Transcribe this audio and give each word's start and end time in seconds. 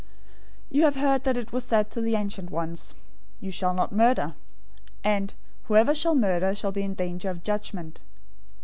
005:021 0.01 0.07
"You 0.71 0.83
have 0.85 0.95
heard 0.95 1.23
that 1.25 1.37
it 1.37 1.53
was 1.53 1.63
said 1.63 1.91
to 1.91 2.01
the 2.01 2.15
ancient 2.15 2.49
ones, 2.49 2.95
'You 3.39 3.51
shall 3.51 3.75
not 3.75 3.91
murder;'{Exodus 3.91 4.35
20:13} 5.03 5.11
and 5.15 5.33
'Whoever 5.65 5.93
shall 5.93 6.15
murder 6.15 6.55
shall 6.55 6.71
be 6.71 6.81
in 6.81 6.95
danger 6.95 7.29
of 7.29 7.37
the 7.37 7.43
judgment.' 7.43 7.99